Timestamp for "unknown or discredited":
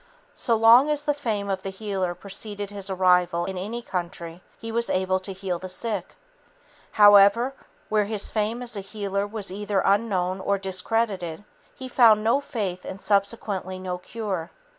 9.85-11.43